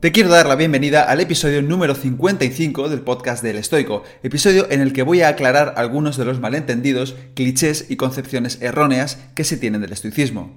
[0.00, 4.80] Te quiero dar la bienvenida al episodio número 55 del podcast del Estoico, episodio en
[4.80, 9.58] el que voy a aclarar algunos de los malentendidos, clichés y concepciones erróneas que se
[9.58, 10.56] tienen del estoicismo.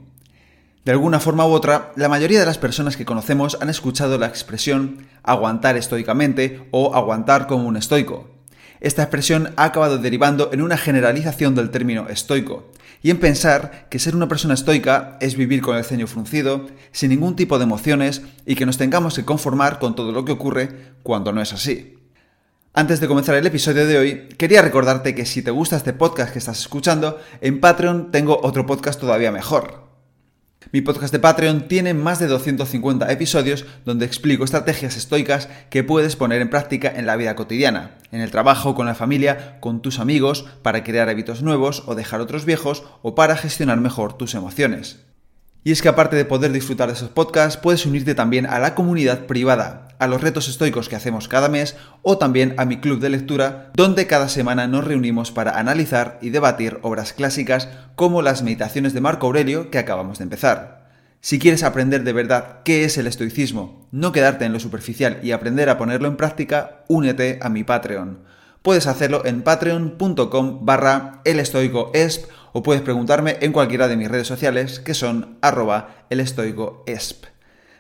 [0.86, 4.28] De alguna forma u otra, la mayoría de las personas que conocemos han escuchado la
[4.28, 8.33] expresión aguantar estoicamente o aguantar como un estoico.
[8.84, 12.70] Esta expresión ha acabado derivando en una generalización del término estoico,
[13.02, 17.12] y en pensar que ser una persona estoica es vivir con el ceño fruncido, sin
[17.12, 20.96] ningún tipo de emociones y que nos tengamos que conformar con todo lo que ocurre
[21.02, 21.96] cuando no es así.
[22.74, 26.34] Antes de comenzar el episodio de hoy, quería recordarte que si te gusta este podcast
[26.34, 29.83] que estás escuchando, en Patreon tengo otro podcast todavía mejor.
[30.72, 36.16] Mi podcast de Patreon tiene más de 250 episodios donde explico estrategias estoicas que puedes
[36.16, 40.00] poner en práctica en la vida cotidiana, en el trabajo, con la familia, con tus
[40.00, 45.13] amigos, para crear hábitos nuevos o dejar otros viejos o para gestionar mejor tus emociones.
[45.66, 48.76] Y es que aparte de poder disfrutar de esos podcasts, puedes unirte también a la
[48.76, 53.00] comunidad privada, a los retos estoicos que hacemos cada mes o también a mi club
[53.00, 58.44] de lectura, donde cada semana nos reunimos para analizar y debatir obras clásicas como las
[58.44, 60.84] meditaciones de Marco Aurelio que acabamos de empezar.
[61.22, 65.32] Si quieres aprender de verdad qué es el estoicismo, no quedarte en lo superficial y
[65.32, 68.20] aprender a ponerlo en práctica, únete a mi Patreon.
[68.62, 74.80] Puedes hacerlo en patreon.com barra elestoicoesp o puedes preguntarme en cualquiera de mis redes sociales
[74.80, 77.26] que son arroba elestoicoesp.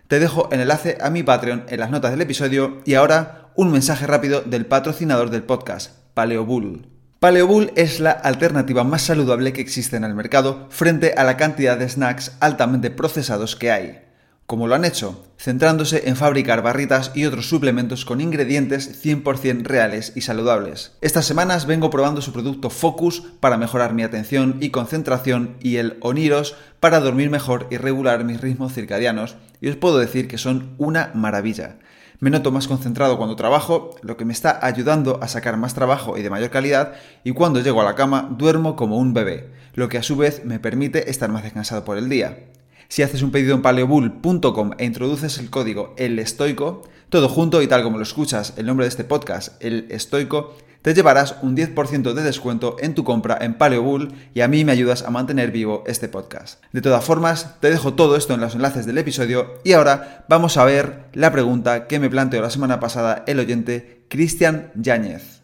[0.07, 3.71] Te dejo el enlace a mi Patreon en las notas del episodio y ahora un
[3.71, 6.87] mensaje rápido del patrocinador del podcast, Paleobull.
[7.19, 11.77] Paleobull es la alternativa más saludable que existe en el mercado frente a la cantidad
[11.77, 14.01] de snacks altamente procesados que hay.
[14.45, 15.25] ¿Cómo lo han hecho?
[15.37, 20.97] Centrándose en fabricar barritas y otros suplementos con ingredientes 100% reales y saludables.
[20.99, 25.97] Estas semanas vengo probando su producto Focus para mejorar mi atención y concentración y el
[26.01, 30.75] Oniros para dormir mejor y regular mis ritmos circadianos y os puedo decir que son
[30.77, 31.77] una maravilla.
[32.19, 36.17] Me noto más concentrado cuando trabajo, lo que me está ayudando a sacar más trabajo
[36.17, 36.93] y de mayor calidad,
[37.23, 40.43] y cuando llego a la cama duermo como un bebé, lo que a su vez
[40.45, 42.52] me permite estar más descansado por el día.
[42.93, 47.67] Si haces un pedido en paleobull.com e introduces el código El Estoico, todo junto y
[47.67, 52.13] tal como lo escuchas, el nombre de este podcast, El Estoico, te llevarás un 10%
[52.13, 55.83] de descuento en tu compra en Paleobull y a mí me ayudas a mantener vivo
[55.87, 56.63] este podcast.
[56.71, 60.57] De todas formas, te dejo todo esto en los enlaces del episodio y ahora vamos
[60.57, 65.41] a ver la pregunta que me planteó la semana pasada el oyente Cristian Yáñez.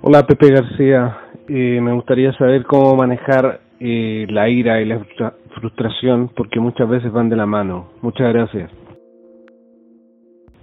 [0.00, 5.04] Hola Pepe García, me gustaría saber cómo manejar la ira y la
[5.54, 7.90] frustración porque muchas veces van de la mano.
[8.02, 8.70] Muchas gracias.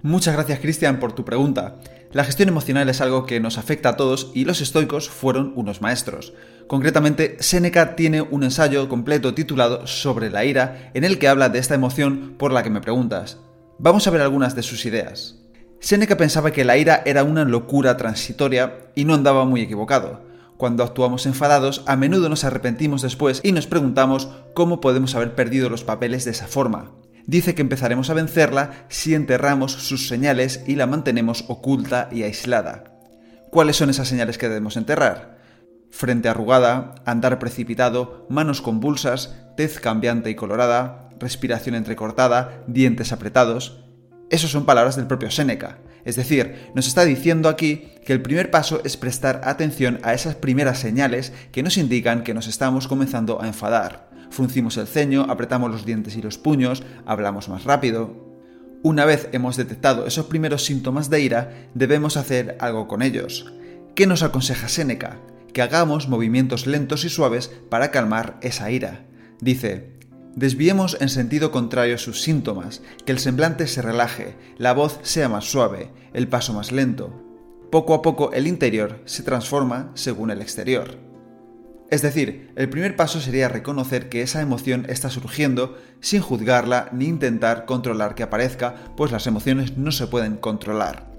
[0.02, 1.76] Muchas gracias Cristian por tu pregunta.
[2.12, 5.80] La gestión emocional es algo que nos afecta a todos y los estoicos fueron unos
[5.80, 6.34] maestros.
[6.66, 11.58] Concretamente, Séneca tiene un ensayo completo titulado Sobre la ira en el que habla de
[11.58, 13.40] esta emoción por la que me preguntas.
[13.78, 15.38] Vamos a ver algunas de sus ideas.
[15.80, 20.31] Séneca pensaba que la ira era una locura transitoria y no andaba muy equivocado.
[20.62, 25.68] Cuando actuamos enfadados, a menudo nos arrepentimos después y nos preguntamos cómo podemos haber perdido
[25.68, 26.92] los papeles de esa forma.
[27.26, 32.84] Dice que empezaremos a vencerla si enterramos sus señales y la mantenemos oculta y aislada.
[33.50, 35.36] ¿Cuáles son esas señales que debemos enterrar?
[35.90, 43.82] Frente arrugada, andar precipitado, manos convulsas, tez cambiante y colorada, respiración entrecortada, dientes apretados.
[44.30, 45.78] Esas son palabras del propio Séneca.
[46.04, 50.34] Es decir, nos está diciendo aquí que el primer paso es prestar atención a esas
[50.34, 54.10] primeras señales que nos indican que nos estamos comenzando a enfadar.
[54.30, 58.32] Fruncimos el ceño, apretamos los dientes y los puños, hablamos más rápido.
[58.82, 63.52] Una vez hemos detectado esos primeros síntomas de ira, debemos hacer algo con ellos.
[63.94, 65.20] ¿Qué nos aconseja Séneca?
[65.52, 69.04] Que hagamos movimientos lentos y suaves para calmar esa ira.
[69.40, 69.91] Dice,
[70.34, 75.44] Desviemos en sentido contrario sus síntomas, que el semblante se relaje, la voz sea más
[75.44, 77.22] suave, el paso más lento.
[77.70, 80.98] Poco a poco el interior se transforma según el exterior.
[81.90, 87.04] Es decir, el primer paso sería reconocer que esa emoción está surgiendo sin juzgarla ni
[87.04, 91.12] intentar controlar que aparezca, pues las emociones no se pueden controlar.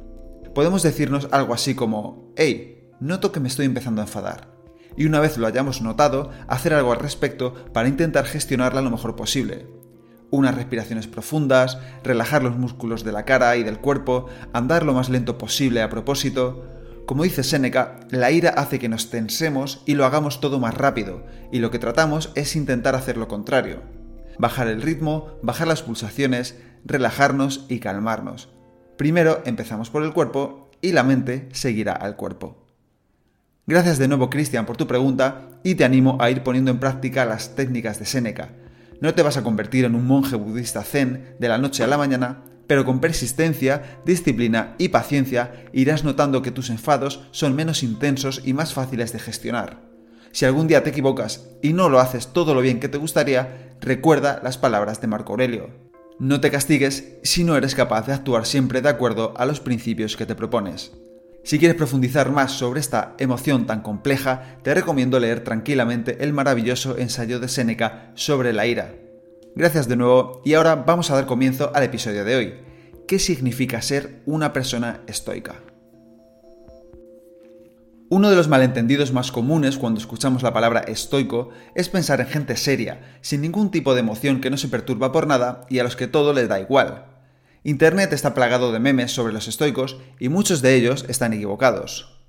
[0.56, 4.53] Podemos decirnos algo así como, hey, noto que me estoy empezando a enfadar
[4.98, 9.16] y una vez lo hayamos notado, hacer algo al respecto para intentar gestionarla lo mejor
[9.16, 9.68] posible.
[10.30, 15.10] Unas respiraciones profundas, relajar los músculos de la cara y del cuerpo, andar lo más
[15.10, 16.66] lento posible a propósito.
[17.06, 21.24] Como dice Séneca, la ira hace que nos tensemos y lo hagamos todo más rápido,
[21.52, 23.82] y lo que tratamos es intentar hacer lo contrario.
[24.40, 28.50] Bajar el ritmo, bajar las pulsaciones, relajarnos y calmarnos.
[28.98, 32.63] Primero empezamos por el cuerpo y la mente seguirá al cuerpo.
[33.66, 37.24] Gracias de nuevo Cristian por tu pregunta y te animo a ir poniendo en práctica
[37.24, 38.50] las técnicas de Séneca.
[39.00, 41.98] No te vas a convertir en un monje budista zen de la noche a la
[41.98, 48.42] mañana, pero con persistencia, disciplina y paciencia irás notando que tus enfados son menos intensos
[48.44, 49.80] y más fáciles de gestionar.
[50.34, 53.78] Si algún día te equivocas y no lo haces todo lo bien que te gustaría,
[53.80, 55.70] recuerda las palabras de Marco Aurelio.
[56.20, 60.18] No te castigues si no eres capaz de actuar siempre de acuerdo a los principios
[60.18, 60.92] que te propones.
[61.44, 66.98] Si quieres profundizar más sobre esta emoción tan compleja, te recomiendo leer tranquilamente el maravilloso
[66.98, 68.96] ensayo de Séneca sobre la ira.
[69.54, 72.54] Gracias de nuevo y ahora vamos a dar comienzo al episodio de hoy.
[73.10, 75.56] ¿Qué significa ser una persona estoica?
[78.10, 82.56] Uno de los malentendidos más comunes cuando escuchamos la palabra estoico es pensar en gente
[82.56, 85.98] seria, sin ningún tipo de emoción que no se perturba por nada y a los
[85.98, 87.13] que todo les da igual.
[87.66, 92.20] Internet está plagado de memes sobre los estoicos y muchos de ellos están equivocados.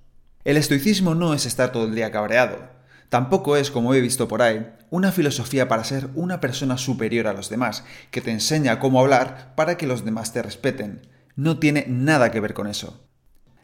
[0.45, 2.71] El estoicismo no es estar todo el día cabreado.
[3.09, 7.33] Tampoco es, como he visto por ahí, una filosofía para ser una persona superior a
[7.33, 11.09] los demás, que te enseña cómo hablar para que los demás te respeten.
[11.35, 13.05] No tiene nada que ver con eso.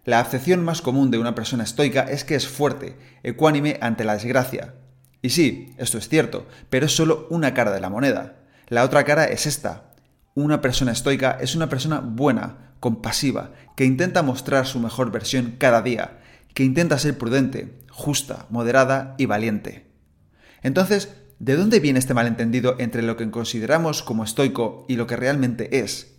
[0.04, 4.14] La acepción más común de una persona estoica es que es fuerte, ecuánime ante la
[4.14, 4.74] desgracia.
[5.22, 8.40] Y sí, esto es cierto, pero es solo una cara de la moneda.
[8.66, 9.89] La otra cara es esta.
[10.40, 15.82] Una persona estoica es una persona buena, compasiva, que intenta mostrar su mejor versión cada
[15.82, 16.18] día,
[16.54, 19.90] que intenta ser prudente, justa, moderada y valiente.
[20.62, 21.10] Entonces,
[21.40, 25.80] ¿de dónde viene este malentendido entre lo que consideramos como estoico y lo que realmente
[25.80, 26.16] es?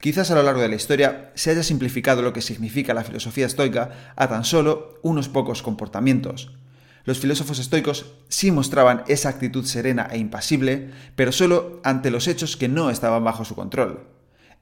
[0.00, 3.46] Quizás a lo largo de la historia se haya simplificado lo que significa la filosofía
[3.46, 6.56] estoica a tan solo unos pocos comportamientos.
[7.04, 12.56] Los filósofos estoicos sí mostraban esa actitud serena e impasible, pero solo ante los hechos
[12.56, 14.06] que no estaban bajo su control.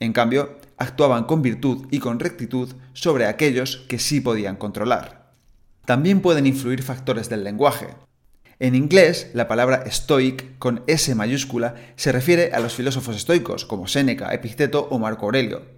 [0.00, 5.32] En cambio, actuaban con virtud y con rectitud sobre aquellos que sí podían controlar.
[5.84, 7.88] También pueden influir factores del lenguaje.
[8.60, 13.86] En inglés, la palabra stoic con S mayúscula se refiere a los filósofos estoicos como
[13.86, 15.77] Séneca, Epicteto o Marco Aurelio.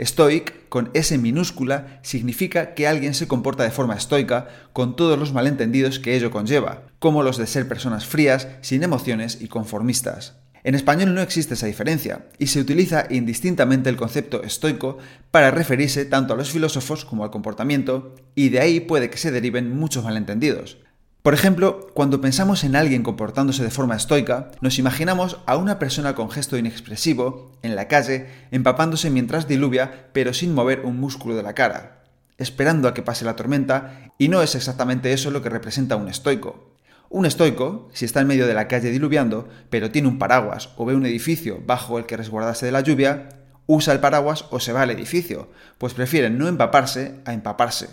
[0.00, 5.32] Stoic con S minúscula significa que alguien se comporta de forma estoica con todos los
[5.32, 10.36] malentendidos que ello conlleva, como los de ser personas frías, sin emociones y conformistas.
[10.62, 14.98] En español no existe esa diferencia, y se utiliza indistintamente el concepto estoico
[15.30, 19.30] para referirse tanto a los filósofos como al comportamiento, y de ahí puede que se
[19.30, 20.78] deriven muchos malentendidos.
[21.22, 26.14] Por ejemplo, cuando pensamos en alguien comportándose de forma estoica, nos imaginamos a una persona
[26.14, 31.42] con gesto inexpresivo, en la calle, empapándose mientras diluvia, pero sin mover un músculo de
[31.42, 32.04] la cara,
[32.38, 36.08] esperando a que pase la tormenta, y no es exactamente eso lo que representa un
[36.08, 36.74] estoico.
[37.10, 40.86] Un estoico, si está en medio de la calle diluviando, pero tiene un paraguas o
[40.86, 43.28] ve un edificio bajo el que resguardarse de la lluvia,
[43.66, 47.90] usa el paraguas o se va al edificio, pues prefiere no empaparse a empaparse.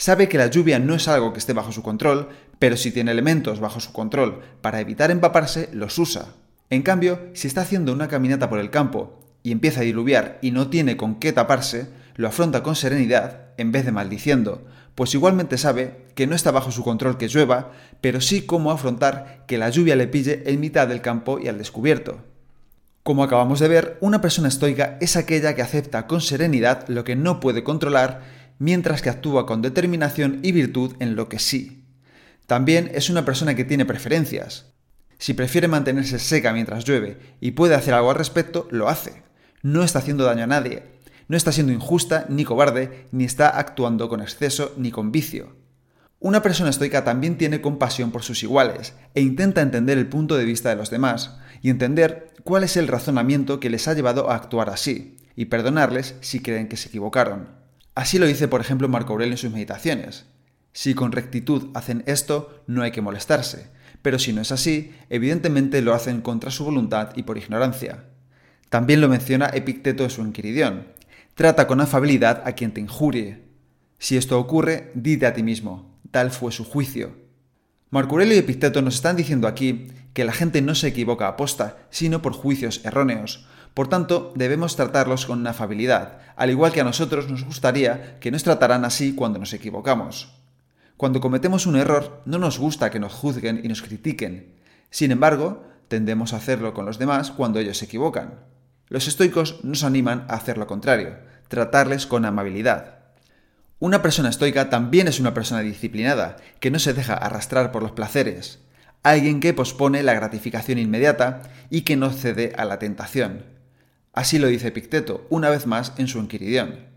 [0.00, 2.28] Sabe que la lluvia no es algo que esté bajo su control,
[2.58, 6.34] pero si tiene elementos bajo su control para evitar empaparse, los usa.
[6.70, 10.50] En cambio, si está haciendo una caminata por el campo y empieza a diluviar y
[10.50, 15.58] no tiene con qué taparse, lo afronta con serenidad en vez de maldiciendo, pues igualmente
[15.58, 19.70] sabe que no está bajo su control que llueva, pero sí cómo afrontar que la
[19.70, 22.24] lluvia le pille en mitad del campo y al descubierto.
[23.04, 27.14] Como acabamos de ver, una persona estoica es aquella que acepta con serenidad lo que
[27.14, 28.22] no puede controlar,
[28.58, 31.84] mientras que actúa con determinación y virtud en lo que sí.
[32.48, 34.72] También es una persona que tiene preferencias.
[35.18, 39.22] Si prefiere mantenerse seca mientras llueve y puede hacer algo al respecto, lo hace.
[39.60, 40.84] No está haciendo daño a nadie,
[41.28, 45.56] no está siendo injusta ni cobarde, ni está actuando con exceso ni con vicio.
[46.20, 50.46] Una persona estoica también tiene compasión por sus iguales e intenta entender el punto de
[50.46, 54.36] vista de los demás y entender cuál es el razonamiento que les ha llevado a
[54.36, 57.50] actuar así y perdonarles si creen que se equivocaron.
[57.94, 60.24] Así lo dice, por ejemplo, Marco Aurelio en sus meditaciones.
[60.80, 63.68] Si con rectitud hacen esto, no hay que molestarse,
[64.00, 68.04] pero si no es así, evidentemente lo hacen contra su voluntad y por ignorancia.
[68.68, 70.86] También lo menciona Epicteto en su Enquiridión,
[71.34, 73.42] Trata con afabilidad a quien te injurie.
[73.98, 77.16] Si esto ocurre, dite a ti mismo, tal fue su juicio.
[77.90, 81.36] Marco Aurelio y Epicteto nos están diciendo aquí que la gente no se equivoca a
[81.36, 83.48] posta, sino por juicios erróneos.
[83.74, 88.44] Por tanto, debemos tratarlos con afabilidad, al igual que a nosotros nos gustaría que nos
[88.44, 90.37] trataran así cuando nos equivocamos.
[90.98, 94.56] Cuando cometemos un error, no nos gusta que nos juzguen y nos critiquen.
[94.90, 98.40] Sin embargo, tendemos a hacerlo con los demás cuando ellos se equivocan.
[98.88, 101.14] Los estoicos nos animan a hacer lo contrario,
[101.46, 102.98] tratarles con amabilidad.
[103.78, 107.92] Una persona estoica también es una persona disciplinada, que no se deja arrastrar por los
[107.92, 108.58] placeres,
[109.04, 113.44] alguien que pospone la gratificación inmediata y que no cede a la tentación.
[114.14, 116.88] Así lo dice Picteto una vez más en su Enquiridión.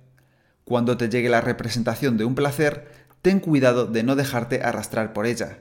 [0.64, 5.26] Cuando te llegue la representación de un placer, ten cuidado de no dejarte arrastrar por
[5.26, 5.60] ella.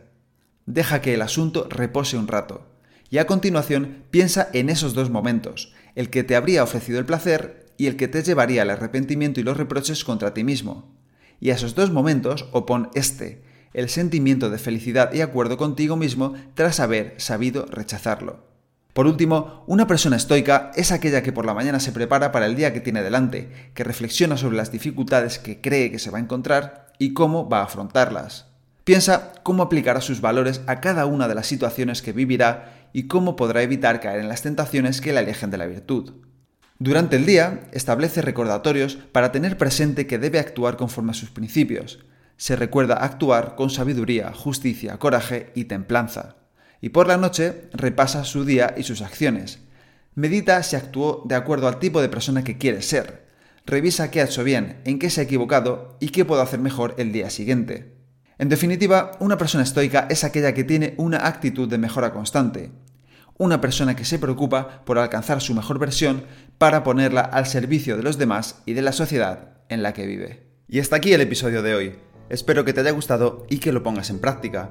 [0.66, 2.66] Deja que el asunto repose un rato,
[3.10, 7.66] y a continuación piensa en esos dos momentos, el que te habría ofrecido el placer
[7.76, 11.00] y el que te llevaría al arrepentimiento y los reproches contra ti mismo
[11.40, 16.34] y a esos dos momentos opon este, el sentimiento de felicidad y acuerdo contigo mismo
[16.54, 18.48] tras haber sabido rechazarlo.
[18.92, 22.56] Por último, una persona estoica es aquella que por la mañana se prepara para el
[22.56, 26.20] día que tiene delante, que reflexiona sobre las dificultades que cree que se va a
[26.20, 28.46] encontrar y cómo va a afrontarlas.
[28.84, 33.36] Piensa cómo aplicará sus valores a cada una de las situaciones que vivirá y cómo
[33.36, 36.12] podrá evitar caer en las tentaciones que le alejen de la virtud.
[36.78, 42.00] Durante el día, establece recordatorios para tener presente que debe actuar conforme a sus principios.
[42.36, 46.36] Se recuerda actuar con sabiduría, justicia, coraje y templanza.
[46.82, 49.60] Y por la noche repasa su día y sus acciones.
[50.14, 53.29] Medita si actuó de acuerdo al tipo de persona que quiere ser.
[53.66, 56.94] Revisa qué ha hecho bien, en qué se ha equivocado y qué puedo hacer mejor
[56.98, 57.94] el día siguiente.
[58.38, 62.72] En definitiva, una persona estoica es aquella que tiene una actitud de mejora constante,
[63.36, 66.24] una persona que se preocupa por alcanzar su mejor versión
[66.58, 70.46] para ponerla al servicio de los demás y de la sociedad en la que vive.
[70.68, 71.94] Y hasta aquí el episodio de hoy.
[72.28, 74.70] Espero que te haya gustado y que lo pongas en práctica.